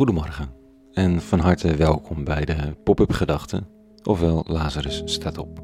Goedemorgen 0.00 0.48
en 0.92 1.20
van 1.20 1.38
harte 1.38 1.76
welkom 1.76 2.24
bij 2.24 2.44
de 2.44 2.76
Pop-up 2.84 3.12
Gedachten, 3.12 3.66
ofwel 4.02 4.44
Lazarus 4.46 5.02
staat 5.04 5.38
op. 5.38 5.62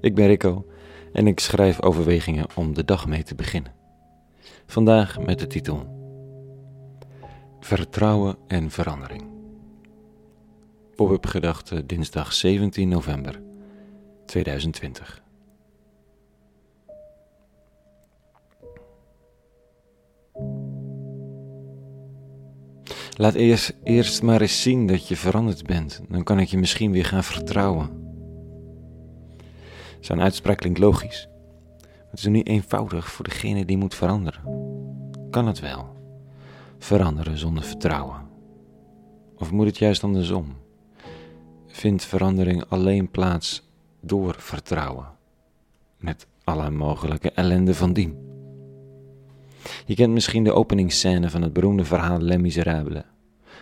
Ik 0.00 0.14
ben 0.14 0.26
Rico 0.26 0.66
en 1.12 1.26
ik 1.26 1.40
schrijf 1.40 1.82
overwegingen 1.82 2.46
om 2.54 2.74
de 2.74 2.84
dag 2.84 3.06
mee 3.06 3.22
te 3.22 3.34
beginnen. 3.34 3.72
Vandaag 4.66 5.20
met 5.20 5.38
de 5.38 5.46
titel 5.46 5.86
Vertrouwen 7.60 8.36
en 8.46 8.70
verandering. 8.70 9.24
Pop-up 10.94 11.26
Gedachten 11.26 11.86
dinsdag 11.86 12.32
17 12.32 12.88
november 12.88 13.42
2020. 14.26 15.22
Laat 23.16 23.34
eerst, 23.34 23.74
eerst 23.82 24.22
maar 24.22 24.40
eens 24.40 24.62
zien 24.62 24.86
dat 24.86 25.08
je 25.08 25.16
veranderd 25.16 25.66
bent. 25.66 26.00
Dan 26.08 26.22
kan 26.22 26.38
ik 26.38 26.48
je 26.48 26.58
misschien 26.58 26.92
weer 26.92 27.04
gaan 27.04 27.24
vertrouwen. 27.24 27.90
Zo'n 30.00 30.20
uitspraak 30.20 30.56
klinkt 30.56 30.78
logisch. 30.78 31.28
Het 32.10 32.18
is 32.18 32.26
niet 32.26 32.46
eenvoudig 32.46 33.10
voor 33.10 33.24
degene 33.24 33.64
die 33.64 33.76
moet 33.76 33.94
veranderen. 33.94 34.42
Kan 35.30 35.46
het 35.46 35.60
wel? 35.60 35.96
Veranderen 36.78 37.38
zonder 37.38 37.62
vertrouwen? 37.62 38.20
Of 39.36 39.50
moet 39.50 39.66
het 39.66 39.78
juist 39.78 40.04
andersom? 40.04 40.56
Vindt 41.66 42.04
verandering 42.04 42.64
alleen 42.68 43.10
plaats 43.10 43.68
door 44.00 44.34
vertrouwen? 44.38 45.06
Met 45.96 46.26
alle 46.44 46.70
mogelijke 46.70 47.30
ellende 47.30 47.74
van 47.74 47.92
dien. 47.92 48.31
Je 49.86 49.94
kent 49.94 50.12
misschien 50.12 50.44
de 50.44 50.52
openingsscène 50.52 51.30
van 51.30 51.42
het 51.42 51.52
beroemde 51.52 51.84
verhaal 51.84 52.20
Les 52.20 52.36
Miserables. 52.36 53.02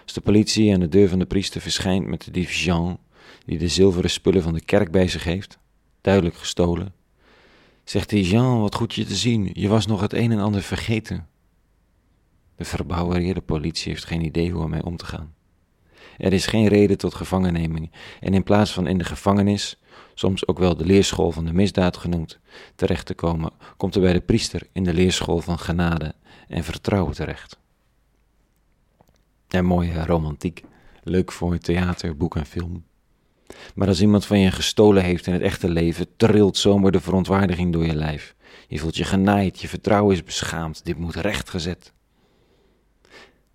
Als 0.02 0.12
de 0.12 0.20
politie 0.20 0.72
aan 0.74 0.80
de 0.80 0.88
deur 0.88 1.08
van 1.08 1.18
de 1.18 1.26
priester 1.26 1.60
verschijnt 1.60 2.06
met 2.06 2.24
de 2.24 2.30
dief 2.30 2.54
Jean, 2.54 2.98
die 3.44 3.58
de 3.58 3.68
zilveren 3.68 4.10
spullen 4.10 4.42
van 4.42 4.54
de 4.54 4.64
kerk 4.64 4.90
bij 4.90 5.08
zich 5.08 5.24
heeft, 5.24 5.58
duidelijk 6.00 6.36
gestolen, 6.36 6.94
zegt 7.84 8.10
hij: 8.10 8.20
Jean, 8.20 8.60
wat 8.60 8.74
goed 8.74 8.94
je 8.94 9.04
te 9.04 9.16
zien, 9.16 9.50
je 9.52 9.68
was 9.68 9.86
nog 9.86 10.00
het 10.00 10.12
een 10.12 10.32
en 10.32 10.38
ander 10.38 10.62
vergeten. 10.62 11.28
De 12.56 12.64
verbouwereerde 12.64 13.40
politie 13.40 13.92
heeft 13.92 14.04
geen 14.04 14.24
idee 14.24 14.50
hoe 14.50 14.62
ermee 14.62 14.84
om 14.84 14.96
te 14.96 15.04
gaan. 15.04 15.34
Er 16.18 16.32
is 16.32 16.46
geen 16.46 16.66
reden 16.66 16.98
tot 16.98 17.14
gevangenneming, 17.14 17.90
en 18.20 18.34
in 18.34 18.42
plaats 18.42 18.72
van 18.72 18.86
in 18.86 18.98
de 18.98 19.04
gevangenis, 19.04 19.79
soms 20.14 20.46
ook 20.46 20.58
wel 20.58 20.76
de 20.76 20.84
leerschool 20.84 21.30
van 21.30 21.44
de 21.44 21.52
misdaad 21.52 21.96
genoemd, 21.96 22.38
terecht 22.74 23.06
te 23.06 23.14
komen, 23.14 23.50
komt 23.76 23.94
er 23.94 24.00
bij 24.00 24.12
de 24.12 24.20
priester 24.20 24.66
in 24.72 24.84
de 24.84 24.94
leerschool 24.94 25.40
van 25.40 25.58
genade 25.58 26.14
en 26.48 26.64
vertrouwen 26.64 27.14
terecht. 27.14 27.58
En 29.48 29.64
mooie 29.64 30.04
romantiek, 30.04 30.64
leuk 31.02 31.32
voor 31.32 31.58
theater, 31.58 32.16
boek 32.16 32.36
en 32.36 32.46
film. 32.46 32.84
Maar 33.74 33.88
als 33.88 34.00
iemand 34.00 34.26
van 34.26 34.38
je 34.38 34.50
gestolen 34.50 35.02
heeft 35.02 35.26
in 35.26 35.32
het 35.32 35.42
echte 35.42 35.68
leven, 35.68 36.06
trilt 36.16 36.56
zomaar 36.56 36.90
de 36.90 37.00
verontwaardiging 37.00 37.72
door 37.72 37.86
je 37.86 37.94
lijf. 37.94 38.34
Je 38.68 38.78
voelt 38.78 38.96
je 38.96 39.04
genaaid, 39.04 39.60
je 39.60 39.68
vertrouwen 39.68 40.14
is 40.14 40.24
beschaamd, 40.24 40.84
dit 40.84 40.98
moet 40.98 41.14
rechtgezet. 41.14 41.92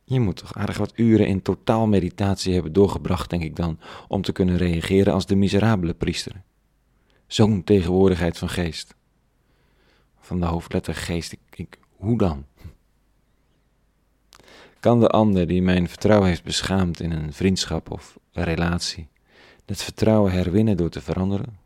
Je 0.07 0.19
moet 0.19 0.35
toch 0.35 0.53
aardig 0.53 0.77
wat 0.77 0.93
uren 0.95 1.27
in 1.27 1.41
totaal 1.41 1.87
meditatie 1.87 2.53
hebben 2.53 2.73
doorgebracht, 2.73 3.29
denk 3.29 3.43
ik 3.43 3.55
dan, 3.55 3.79
om 4.07 4.21
te 4.21 4.31
kunnen 4.31 4.57
reageren 4.57 5.13
als 5.13 5.25
de 5.25 5.35
miserabele 5.35 5.93
priester. 5.93 6.41
Zo'n 7.27 7.63
tegenwoordigheid 7.63 8.37
van 8.37 8.49
geest. 8.49 8.95
Van 10.19 10.39
de 10.39 10.45
hoofdletter 10.45 10.95
geest, 10.95 11.31
ik, 11.31 11.39
ik, 11.55 11.79
hoe 11.95 12.17
dan? 12.17 12.45
Kan 14.79 14.99
de 14.99 15.09
ander 15.09 15.47
die 15.47 15.61
mijn 15.61 15.89
vertrouwen 15.89 16.27
heeft 16.27 16.43
beschaamd 16.43 16.99
in 16.99 17.11
een 17.11 17.33
vriendschap 17.33 17.91
of 17.91 18.17
een 18.31 18.43
relatie, 18.43 19.07
dat 19.65 19.83
vertrouwen 19.83 20.31
herwinnen 20.31 20.77
door 20.77 20.89
te 20.89 21.01
veranderen? 21.01 21.64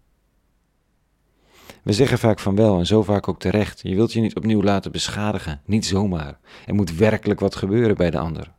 We 1.84 1.94
zeggen 1.94 2.18
vaak 2.18 2.40
van 2.40 2.56
wel 2.56 2.80
en 2.80 2.86
zo 2.86 3.04
vaak 3.04 3.28
ook 3.28 3.40
terecht. 3.40 3.80
Je 3.82 3.96
wilt 3.96 4.14
je 4.14 4.22
niet 4.22 4.36
opnieuw 4.36 4.62
laten 4.62 4.92
beschadigen, 4.92 5.62
niet 5.66 5.86
zomaar. 5.86 6.40
Er 6.66 6.74
moet 6.74 6.96
werkelijk 6.96 7.40
wat 7.40 7.56
gebeuren 7.56 7.96
bij 7.96 8.10
de 8.10 8.20
ander. 8.20 8.52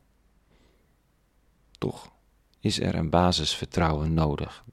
Toch 1.79 2.11
is 2.61 2.81
er 2.81 2.95
een 2.95 3.11
basisvertrouwen 3.11 4.15
nodig. 4.15 4.65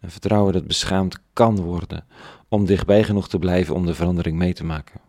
Een 0.00 0.10
vertrouwen 0.10 0.52
dat 0.52 0.66
beschaamd 0.66 1.18
kan 1.32 1.60
worden 1.60 2.04
om 2.48 2.64
dichtbij 2.64 3.04
genoeg 3.04 3.28
te 3.28 3.38
blijven 3.38 3.74
om 3.74 3.86
de 3.86 3.94
verandering 3.94 4.36
mee 4.36 4.52
te 4.52 4.64
maken. 4.64 5.00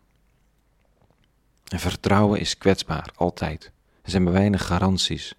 En 1.67 1.79
vertrouwen 1.79 2.39
is 2.39 2.57
kwetsbaar, 2.57 3.11
altijd. 3.15 3.71
Er 4.01 4.09
zijn 4.09 4.23
maar 4.23 4.33
weinig 4.33 4.65
garanties 4.65 5.33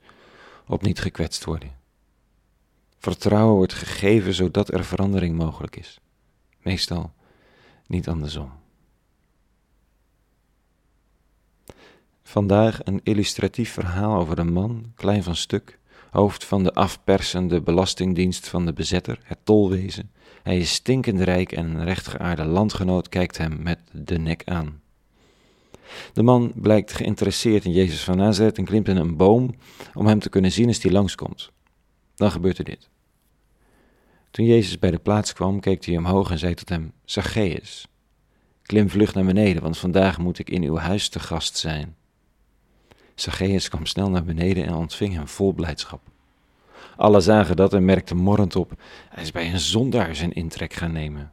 op 0.67 0.83
niet 0.83 1.01
gekwetst 1.01 1.45
worden. 1.45 1.77
Vertrouwen 2.99 3.57
wordt 3.57 3.73
gegeven 3.73 4.35
zodat 4.35 4.73
er 4.73 4.85
verandering 4.85 5.37
mogelijk 5.37 5.77
is. 5.77 6.01
Meestal 6.63 7.13
niet 7.89 8.09
andersom. 8.09 8.51
Vandaag 12.23 12.81
een 12.85 13.01
illustratief 13.03 13.73
verhaal 13.73 14.21
over 14.21 14.39
een 14.39 14.53
man, 14.53 14.93
klein 14.95 15.23
van 15.23 15.37
stuk, 15.37 15.79
hoofd 16.11 16.45
van 16.45 16.63
de 16.63 16.73
afpersende 16.75 17.61
belastingdienst 17.61 18.49
van 18.49 18.67
de 18.67 18.73
bezetter, 18.73 19.21
het 19.23 19.39
tolwezen. 19.45 20.11
Hij 20.43 20.59
is 20.59 20.73
stinkend 20.73 21.21
rijk 21.21 21.53
en 21.53 21.65
een 21.67 21.85
rechtgeaarde 21.85 22.45
landgenoot 22.45 23.09
kijkt 23.09 23.39
hem 23.39 23.63
met 23.63 23.79
de 23.93 24.19
nek 24.19 24.43
aan. 24.45 24.81
De 26.13 26.23
man 26.23 26.53
blijkt 26.55 26.93
geïnteresseerd 26.93 27.65
in 27.65 27.73
Jezus 27.73 28.05
van 28.05 28.17
Nazareth 28.17 28.59
en 28.59 28.65
klimt 28.65 28.89
in 28.89 28.97
een 28.97 29.17
boom 29.17 29.55
om 29.95 30.07
hem 30.07 30.19
te 30.19 30.29
kunnen 30.29 30.53
zien 30.53 30.67
als 30.67 30.83
hij 30.83 30.93
langskomt. 30.93 31.51
Dan 32.15 32.31
gebeurt 32.31 32.59
er 32.59 32.65
dit. 32.65 32.89
Toen 34.39 34.47
Jezus 34.47 34.79
bij 34.79 34.91
de 34.91 34.99
plaats 34.99 35.33
kwam, 35.33 35.61
keek 35.61 35.85
hij 35.85 35.97
omhoog 35.97 36.31
en 36.31 36.39
zei 36.39 36.55
tot 36.55 36.69
hem: 36.69 36.93
Zacchaeus, 37.05 37.89
klim 38.63 38.91
vlug 38.91 39.15
naar 39.15 39.25
beneden, 39.25 39.63
want 39.63 39.79
vandaag 39.79 40.19
moet 40.19 40.39
ik 40.39 40.51
in 40.51 40.63
uw 40.63 40.77
huis 40.77 41.09
te 41.09 41.21
gast 41.21 41.57
zijn. 41.57 41.97
Zacchaeus 43.15 43.69
kwam 43.69 43.87
snel 43.87 44.11
naar 44.11 44.25
beneden 44.25 44.67
en 44.67 44.75
ontving 44.75 45.15
hem 45.15 45.29
vol 45.29 45.53
blijdschap. 45.53 46.01
Alle 46.97 47.21
zagen 47.21 47.57
dat 47.57 47.75
en 47.75 47.85
merkten 47.85 48.17
morrend 48.17 48.57
op: 48.57 48.73
hij 49.09 49.23
is 49.23 49.31
bij 49.31 49.53
een 49.53 49.61
zondaar 49.61 50.15
zijn 50.15 50.33
intrek 50.33 50.73
gaan 50.73 50.93
nemen. 50.93 51.33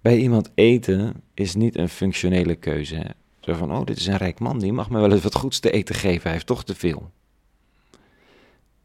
Bij 0.00 0.16
iemand 0.18 0.50
eten 0.54 1.22
is 1.34 1.54
niet 1.54 1.76
een 1.76 1.88
functionele 1.88 2.54
keuze. 2.54 3.14
Zo 3.40 3.54
van: 3.54 3.72
oh, 3.72 3.84
dit 3.84 3.96
is 3.96 4.06
een 4.06 4.16
rijk 4.16 4.38
man, 4.38 4.58
die 4.58 4.72
mag 4.72 4.90
me 4.90 5.00
wel 5.00 5.12
eens 5.12 5.22
wat 5.22 5.34
goeds 5.34 5.58
te 5.58 5.70
eten 5.70 5.94
geven, 5.94 6.22
hij 6.22 6.32
heeft 6.32 6.46
toch 6.46 6.64
te 6.64 6.74
veel. 6.74 7.10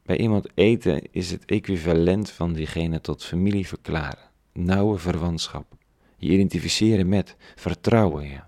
Bij 0.09 0.17
iemand 0.17 0.47
eten 0.53 1.01
is 1.11 1.31
het 1.31 1.45
equivalent 1.45 2.31
van 2.31 2.53
diegene 2.53 3.01
tot 3.01 3.25
familie 3.25 3.67
verklaren, 3.67 4.29
nauwe 4.53 4.97
verwantschap, 4.97 5.65
je 6.17 6.29
identificeren 6.29 7.09
met, 7.09 7.35
vertrouwen 7.55 8.23
je. 8.23 8.39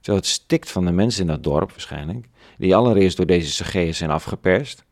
Zo 0.00 0.14
het 0.14 0.26
stikt 0.26 0.70
van 0.70 0.84
de 0.84 0.92
mensen 0.92 1.20
in 1.20 1.26
dat 1.26 1.42
dorp 1.42 1.70
waarschijnlijk, 1.70 2.26
die 2.58 2.74
allereerst 2.74 3.16
door 3.16 3.26
deze 3.26 3.50
Zacchaeus 3.50 3.98
zijn 3.98 4.10
afgeperst, 4.10 4.84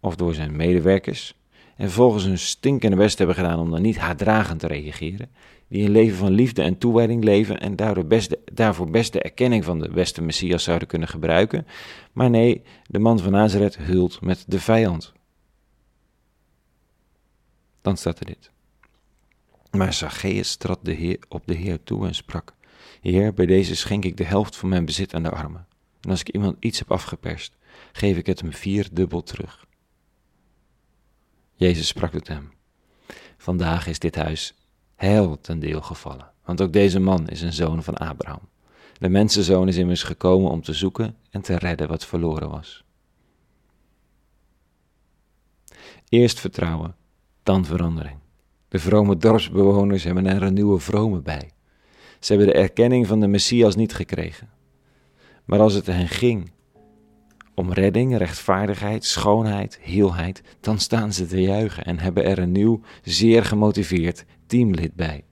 of 0.00 0.16
door 0.16 0.34
zijn 0.34 0.56
medewerkers, 0.56 1.34
en 1.82 1.88
vervolgens 1.88 2.24
hun 2.24 2.38
stinkende 2.38 2.96
best 2.96 3.18
hebben 3.18 3.36
gedaan 3.36 3.58
om 3.58 3.70
dan 3.70 3.82
niet 3.82 3.98
haatdragend 3.98 4.60
te 4.60 4.66
reageren, 4.66 5.30
die 5.68 5.84
een 5.84 5.90
leven 5.90 6.16
van 6.16 6.30
liefde 6.30 6.62
en 6.62 6.78
toewijding 6.78 7.24
leven 7.24 7.60
en 7.60 7.76
daardoor 7.76 8.06
best 8.06 8.36
daarvoor 8.52 8.90
best 8.90 9.12
de 9.12 9.22
erkenning 9.22 9.64
van 9.64 9.78
de 9.78 9.88
beste 9.88 10.22
Messias 10.22 10.62
zouden 10.62 10.88
kunnen 10.88 11.08
gebruiken. 11.08 11.66
Maar 12.12 12.30
nee, 12.30 12.62
de 12.86 12.98
man 12.98 13.18
van 13.18 13.32
Nazareth 13.32 13.76
hult 13.76 14.20
met 14.20 14.44
de 14.46 14.60
vijand. 14.60 15.12
Dan 17.80 17.96
staat 17.96 18.20
er 18.20 18.26
dit. 18.26 18.50
Maar 19.70 19.92
Zacchaeus 19.92 20.56
trad 20.56 20.78
de 20.82 20.92
heer, 20.92 21.18
op 21.28 21.42
de 21.46 21.54
Heer 21.54 21.82
toe 21.82 22.06
en 22.06 22.14
sprak: 22.14 22.54
Heer, 23.00 23.34
bij 23.34 23.46
deze 23.46 23.76
schenk 23.76 24.04
ik 24.04 24.16
de 24.16 24.24
helft 24.24 24.56
van 24.56 24.68
mijn 24.68 24.84
bezit 24.84 25.14
aan 25.14 25.22
de 25.22 25.30
armen. 25.30 25.66
En 26.00 26.10
als 26.10 26.20
ik 26.20 26.28
iemand 26.28 26.56
iets 26.60 26.78
heb 26.78 26.90
afgeperst, 26.90 27.56
geef 27.92 28.16
ik 28.16 28.26
het 28.26 28.40
hem 28.40 28.52
vierdubbel 28.52 29.22
terug. 29.22 29.70
Jezus 31.62 31.86
sprak 31.86 32.10
tot 32.10 32.28
hem: 32.28 32.52
Vandaag 33.36 33.86
is 33.86 33.98
dit 33.98 34.14
huis 34.14 34.54
heil 34.94 35.40
ten 35.40 35.58
deel 35.58 35.80
gevallen. 35.80 36.30
Want 36.44 36.60
ook 36.60 36.72
deze 36.72 37.00
man 37.00 37.28
is 37.28 37.42
een 37.42 37.52
zoon 37.52 37.82
van 37.82 37.96
Abraham. 37.96 38.48
De 38.98 39.08
mensenzoon 39.08 39.68
is 39.68 39.76
immers 39.76 40.02
gekomen 40.02 40.50
om 40.50 40.62
te 40.62 40.72
zoeken 40.72 41.16
en 41.30 41.40
te 41.40 41.58
redden 41.58 41.88
wat 41.88 42.06
verloren 42.06 42.50
was. 42.50 42.84
Eerst 46.08 46.40
vertrouwen, 46.40 46.96
dan 47.42 47.64
verandering. 47.64 48.18
De 48.68 48.78
vrome 48.78 49.16
dorpsbewoners 49.16 50.04
hebben 50.04 50.26
er 50.26 50.42
een 50.42 50.54
nieuwe 50.54 50.78
vrome 50.78 51.20
bij. 51.20 51.50
Ze 52.20 52.32
hebben 52.32 52.52
de 52.52 52.60
erkenning 52.60 53.06
van 53.06 53.20
de 53.20 53.26
Messias 53.26 53.76
niet 53.76 53.94
gekregen. 53.94 54.50
Maar 55.44 55.60
als 55.60 55.74
het 55.74 55.86
hen 55.86 56.08
ging 56.08 56.50
om 57.54 57.72
redding, 57.72 58.16
rechtvaardigheid, 58.16 59.04
schoonheid, 59.04 59.78
heelheid, 59.82 60.42
dan 60.60 60.78
staan 60.78 61.12
ze 61.12 61.26
te 61.26 61.40
juichen 61.40 61.84
en 61.84 61.98
hebben 61.98 62.24
er 62.24 62.38
een 62.38 62.52
nieuw, 62.52 62.80
zeer 63.02 63.44
gemotiveerd 63.44 64.24
teamlid 64.46 64.94
bij. 64.94 65.24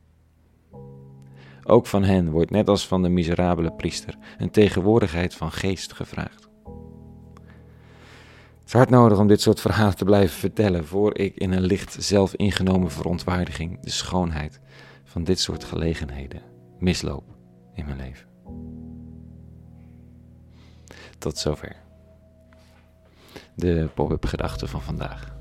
Ook 1.65 1.87
van 1.87 2.03
hen 2.03 2.31
wordt, 2.31 2.51
net 2.51 2.69
als 2.69 2.87
van 2.87 3.03
de 3.03 3.09
miserabele 3.09 3.73
priester, 3.73 4.17
een 4.39 4.51
tegenwoordigheid 4.51 5.35
van 5.35 5.53
geest 5.53 5.93
gevraagd. 5.93 6.49
Het 8.59 8.69
is 8.69 8.73
hard 8.73 8.91
nodig 8.91 9.19
om 9.19 9.27
dit 9.27 9.41
soort 9.41 9.61
verhalen 9.61 9.97
te 9.97 10.05
blijven 10.05 10.39
vertellen, 10.39 10.87
voor 10.87 11.19
ik 11.19 11.37
in 11.37 11.53
een 11.53 11.63
licht 11.63 11.97
zelf 11.99 12.35
ingenomen 12.35 12.91
verontwaardiging 12.91 13.81
de 13.81 13.91
schoonheid 13.91 14.61
van 15.05 15.25
dit 15.25 15.41
soort 15.41 15.65
gelegenheden 15.65 16.43
misloop 16.79 17.25
in 17.75 17.85
mijn 17.85 17.97
leven. 17.97 18.29
Tot 21.19 21.39
zover. 21.39 21.90
De 23.61 23.89
pop-up 23.95 24.25
gedachten 24.25 24.69
van 24.69 24.83
vandaag. 24.83 25.37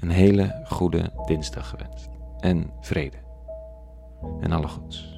Een 0.00 0.10
hele 0.10 0.62
goede 0.64 1.12
dinsdag 1.26 1.68
gewenst. 1.68 2.08
En 2.38 2.70
vrede. 2.80 3.16
En 4.40 4.52
alle 4.52 4.68
goeds. 4.68 5.15